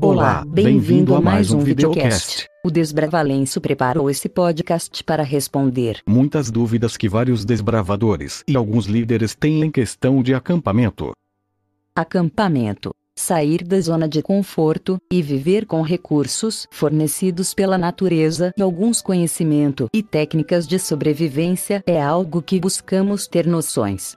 [0.00, 2.46] Olá, bem-vindo a mais um videocast.
[2.64, 9.34] O Desbravalenço preparou esse podcast para responder muitas dúvidas que vários desbravadores e alguns líderes
[9.34, 11.12] têm em questão de acampamento.
[11.94, 12.90] Acampamento.
[13.18, 19.88] Sair da zona de conforto e viver com recursos fornecidos pela natureza e alguns conhecimento
[19.94, 24.16] e técnicas de sobrevivência é algo que buscamos ter noções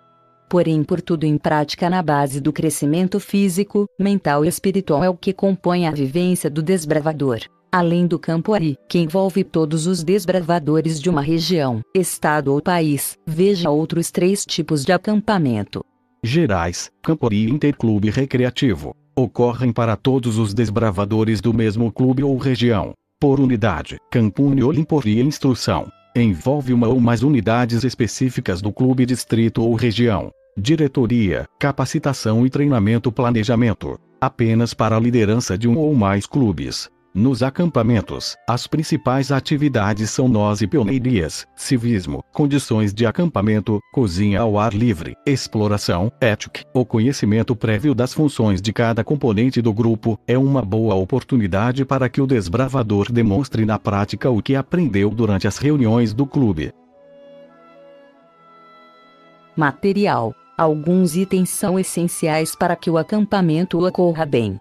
[0.49, 5.15] porém por tudo em prática na base do crescimento físico, mental e espiritual é o
[5.15, 7.41] que compõe a vivência do desbravador.
[7.71, 13.15] Além do campo ari, que envolve todos os desbravadores de uma região, estado ou país,
[13.27, 15.85] veja outros três tipos de acampamento.
[16.23, 18.95] Gerais, Campori e Interclube Recreativo.
[19.15, 22.93] Ocorrem para todos os desbravadores do mesmo clube ou região.
[23.21, 25.87] Por unidade, Campune Olimpori Instrução.
[26.15, 33.11] Envolve uma ou mais unidades específicas do clube distrito ou região diretoria, capacitação e treinamento
[33.11, 36.89] planejamento, apenas para a liderança de um ou mais clubes.
[37.11, 44.59] Nos acampamentos, as principais atividades são nós e pioneirias, civismo, condições de acampamento, cozinha ao
[44.59, 46.61] ar livre, exploração, ética.
[46.71, 52.07] O conhecimento prévio das funções de cada componente do grupo é uma boa oportunidade para
[52.07, 56.71] que o desbravador demonstre na prática o que aprendeu durante as reuniões do clube.
[59.57, 64.59] Material Alguns itens são essenciais para que o acampamento ocorra bem.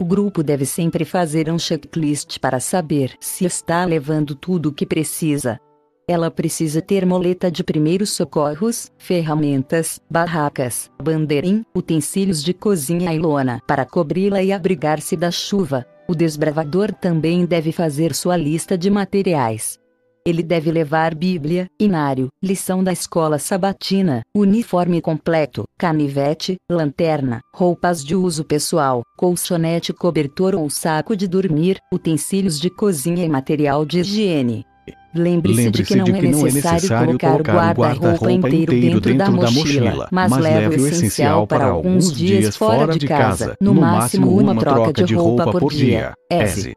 [0.00, 4.86] O grupo deve sempre fazer um checklist para saber se está levando tudo o que
[4.86, 5.58] precisa.
[6.06, 13.60] Ela precisa ter moleta de primeiros socorros, ferramentas, barracas, bandeirim, utensílios de cozinha e lona
[13.66, 15.84] para cobri-la e abrigar-se da chuva.
[16.06, 19.80] O desbravador também deve fazer sua lista de materiais.
[20.24, 28.14] Ele deve levar Bíblia, inário, lição da escola sabatina, uniforme completo, canivete, lanterna, roupas de
[28.14, 34.66] uso pessoal, colchonete, cobertor ou saco de dormir, utensílios de cozinha e material de higiene.
[35.14, 38.72] Lembre-se Lembre de que, não, de que é não, é necessário colocar o guarda-roupa inteiro,
[38.72, 43.56] dentro, dentro da, mochila, mas, mas leve o essencial para alguns dias fora de casa,
[43.60, 46.12] no máximo uma troca de roupa por dia.
[46.30, 46.74] S.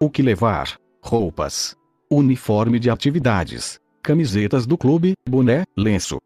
[0.00, 0.76] O que levar?
[1.00, 1.76] Roupas
[2.12, 6.20] uniforme de atividades, camisetas do clube, boné, lenço,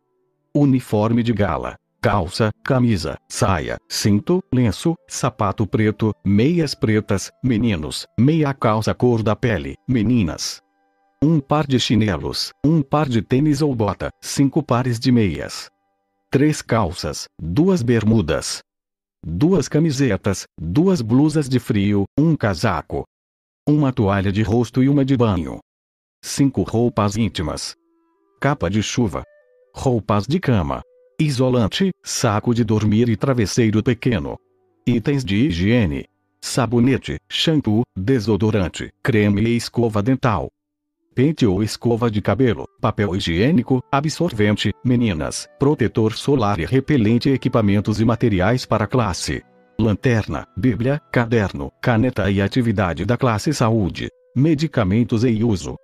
[0.53, 8.93] uniforme de gala, calça, camisa, saia, cinto, lenço, sapato preto, meias pretas, meninos, meia calça
[8.93, 10.61] cor da pele, meninas.
[11.23, 15.71] Um par de chinelos, um par de tênis ou bota, cinco pares de meias.
[16.33, 18.61] Três calças, duas bermudas.
[19.25, 23.05] Duas camisetas, duas blusas de frio, um casaco.
[23.69, 25.61] Uma toalha de rosto e uma de banho.
[26.27, 27.77] 5 roupas íntimas.
[28.41, 29.23] Capa de chuva.
[29.73, 30.83] Roupas de cama.
[31.21, 34.37] Isolante, saco de dormir e travesseiro pequeno.
[34.85, 36.05] Itens de higiene.
[36.41, 40.51] Sabonete, shampoo, desodorante, creme e escova dental.
[41.15, 48.05] Pente ou escova de cabelo, papel higiênico, absorvente, meninas, protetor solar e repelente equipamentos e
[48.05, 49.45] materiais para classe.
[49.79, 54.09] Lanterna, bíblia, caderno, caneta e atividade da classe saúde.
[54.35, 55.77] Medicamentos e uso.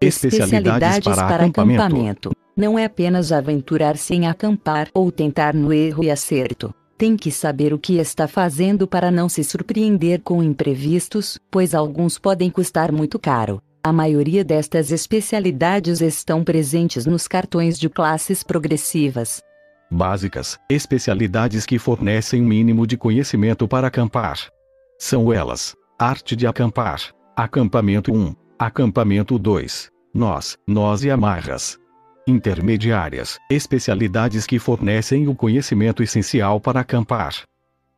[0.00, 1.82] Especialidades, para, para acampamento.
[1.82, 2.30] acampamento.
[2.56, 6.74] Não é apenas aventurar-se em acampar ou tentar no erro e acerto.
[6.98, 12.18] Tem que saber o que está fazendo para não se surpreender com imprevistos, pois alguns
[12.18, 13.60] podem custar muito caro.
[13.82, 19.40] A maioria destas especialidades estão presentes nos cartões de classes progressivas.
[19.90, 24.38] Básicas, especialidades que fornecem um mínimo de conhecimento para acampar.
[24.98, 27.00] São elas: Arte de acampar,
[27.36, 29.90] Acampamento 1, Acampamento 2.
[30.14, 31.78] Nós, nós e amarras.
[32.26, 37.34] Intermediárias, especialidades que fornecem o conhecimento essencial para acampar.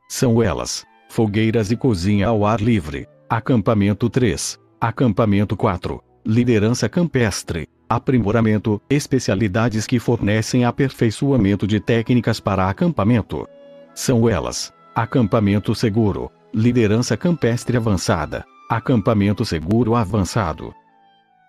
[0.09, 3.07] São elas: fogueiras e cozinha ao ar livre.
[3.31, 4.59] Acampamento 3.
[4.81, 6.03] Acampamento 4.
[6.27, 7.69] Liderança campestre.
[7.89, 13.49] Aprimoramento, especialidades que fornecem aperfeiçoamento de técnicas para acampamento.
[13.95, 20.75] São elas: acampamento seguro, liderança campestre avançada, Acampamento seguro avançado.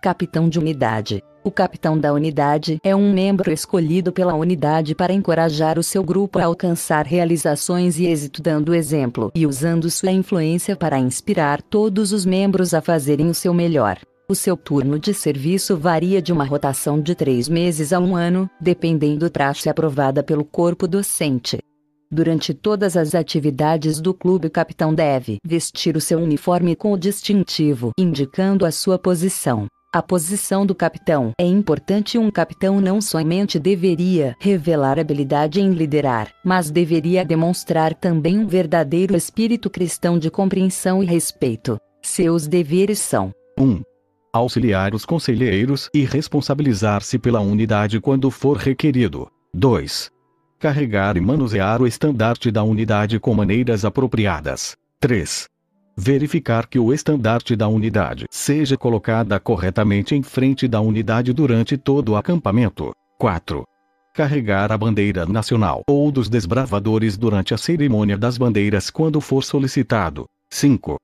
[0.02, 1.22] Capitão de unidade.
[1.44, 6.40] O capitão da unidade é um membro escolhido pela unidade para encorajar o seu grupo
[6.40, 12.26] a alcançar realizações e êxito, dando exemplo e usando sua influência para inspirar todos os
[12.26, 14.00] membros a fazerem o seu melhor.
[14.30, 18.50] O seu turno de serviço varia de uma rotação de três meses a um ano,
[18.62, 21.60] dependendo da praxe aprovada pelo corpo docente.
[22.12, 26.98] Durante todas as atividades do clube, o capitão deve vestir o seu uniforme com o
[26.98, 29.68] distintivo indicando a sua posição.
[29.94, 32.18] A posição do capitão é importante.
[32.18, 39.16] Um capitão não somente deveria revelar habilidade em liderar, mas deveria demonstrar também um verdadeiro
[39.16, 41.78] espírito cristão de compreensão e respeito.
[42.02, 43.82] Seus deveres são: 1.
[44.34, 49.28] Auxiliar os conselheiros e responsabilizar-se pela unidade quando for requerido.
[49.54, 50.12] 2.
[50.60, 54.76] Carregar e manusear o estandarte da unidade com maneiras apropriadas.
[55.00, 55.48] 3
[56.02, 62.14] verificar que o estandarte da unidade seja colocada corretamente em frente da unidade durante todo
[62.14, 62.94] o acampamento.
[63.18, 63.66] 4.
[64.14, 70.26] Carregar a bandeira nacional ou dos desbravadores durante a cerimônia das bandeiras quando for solicitado.
[70.50, 70.96] 5.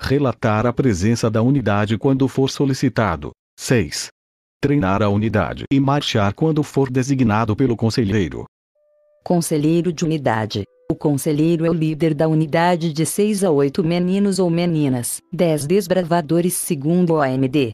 [0.00, 3.30] Relatar a presença da unidade quando for solicitado.
[3.56, 4.08] 6.
[4.60, 8.46] Treinar a unidade e marchar quando for designado pelo conselheiro.
[9.24, 14.40] Conselheiro de unidade o conselheiro é o líder da unidade de 6 a 8 meninos
[14.40, 17.70] ou meninas, 10 desbravadores segundo OMD.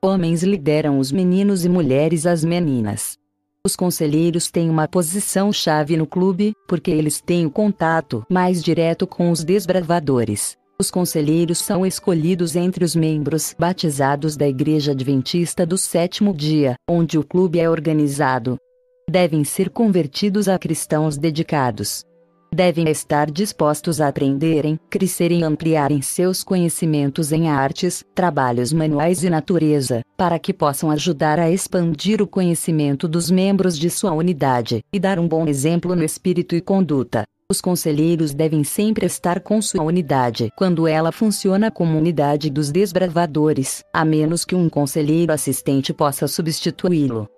[0.00, 3.18] Homens lideram os meninos e mulheres as meninas.
[3.66, 9.04] Os conselheiros têm uma posição chave no clube, porque eles têm o contato mais direto
[9.04, 10.56] com os desbravadores.
[10.78, 17.18] Os conselheiros são escolhidos entre os membros batizados da Igreja Adventista do Sétimo Dia, onde
[17.18, 18.56] o clube é organizado.
[19.10, 22.04] Devem ser convertidos a cristãos dedicados
[22.52, 29.30] devem estar dispostos a aprenderem, crescerem e ampliarem seus conhecimentos em artes, trabalhos manuais e
[29.30, 34.98] natureza, para que possam ajudar a expandir o conhecimento dos membros de sua unidade e
[34.98, 37.22] dar um bom exemplo no espírito e conduta.
[37.48, 43.84] Os conselheiros devem sempre estar com sua unidade quando ela funciona como unidade dos desbravadores,
[43.94, 47.28] a menos que um conselheiro assistente possa substituí-lo.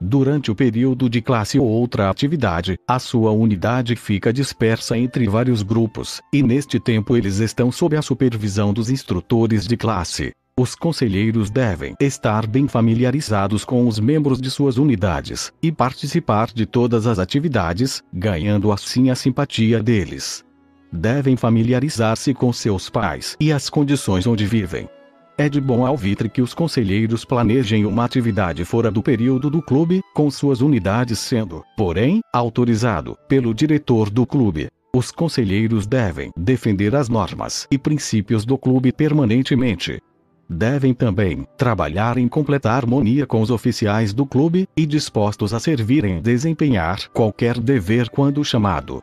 [0.00, 5.62] Durante o período de classe ou outra atividade, a sua unidade fica dispersa entre vários
[5.62, 10.32] grupos, e neste tempo eles estão sob a supervisão dos instrutores de classe.
[10.56, 16.64] Os conselheiros devem estar bem familiarizados com os membros de suas unidades e participar de
[16.64, 20.44] todas as atividades, ganhando assim a simpatia deles.
[20.92, 24.88] Devem familiarizar-se com seus pais e as condições onde vivem
[25.38, 30.02] é de bom alvitre que os conselheiros planejem uma atividade fora do período do clube,
[30.12, 34.68] com suas unidades sendo, porém, autorizado pelo diretor do clube.
[34.92, 40.02] Os conselheiros devem defender as normas e princípios do clube permanentemente.
[40.50, 46.04] Devem também trabalhar em completa harmonia com os oficiais do clube e dispostos a servir
[46.04, 49.02] em desempenhar qualquer dever quando chamado.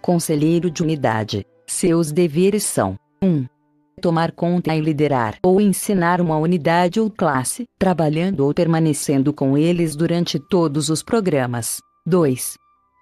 [0.00, 1.46] Conselheiro de unidade.
[1.66, 3.51] Seus deveres são: 1
[4.02, 9.94] tomar conta e liderar ou ensinar uma unidade ou classe, trabalhando ou permanecendo com eles
[9.94, 11.78] durante todos os programas.
[12.04, 12.54] 2.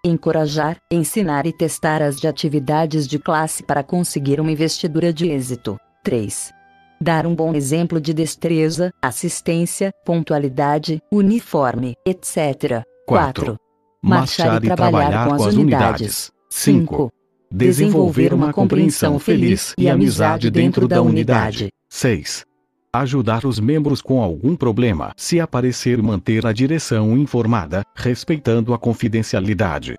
[0.04, 5.78] Encorajar, ensinar e testar as de atividades de classe para conseguir uma investidura de êxito.
[6.04, 6.52] 3.
[7.00, 12.84] Dar um bom exemplo de destreza, assistência, pontualidade, uniforme, etc.
[13.06, 13.56] 4.
[14.02, 16.30] Marchar e trabalhar com as unidades.
[16.50, 17.10] 5
[17.52, 21.68] desenvolver uma compreensão feliz e amizade dentro da unidade.
[21.88, 22.44] 6.
[22.92, 29.96] Ajudar os membros com algum problema, se aparecer, manter a direção informada, respeitando a confidencialidade.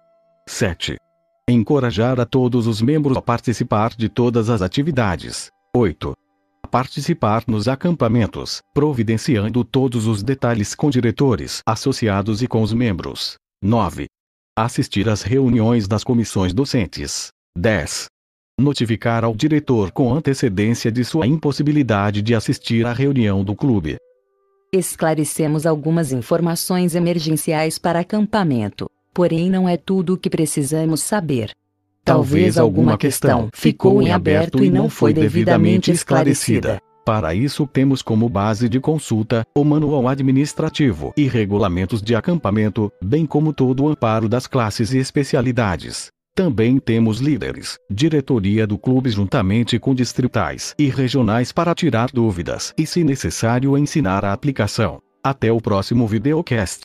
[0.47, 0.95] 7.
[1.49, 5.49] Encorajar a todos os membros a participar de todas as atividades.
[5.75, 6.13] 8.
[6.69, 13.35] Participar nos acampamentos, providenciando todos os detalhes com diretores, associados e com os membros.
[13.61, 14.07] 9.
[14.57, 17.29] Assistir às reuniões das comissões docentes.
[17.57, 18.05] 10.
[18.59, 23.97] Notificar ao diretor com antecedência de sua impossibilidade de assistir à reunião do clube.
[24.73, 31.51] Esclarecemos algumas informações emergenciais para acampamento, porém não é tudo o que precisamos saber.
[32.05, 36.81] Talvez alguma questão ficou em aberto e não foi devidamente esclarecida.
[37.05, 43.25] Para isso temos como base de consulta o manual administrativo e regulamentos de acampamento, bem
[43.25, 46.11] como todo o amparo das classes e especialidades.
[46.41, 52.83] Também temos líderes, diretoria do clube juntamente com distritais e regionais para tirar dúvidas e
[52.87, 54.99] se necessário ensinar a aplicação.
[55.23, 56.79] Até o próximo videocast.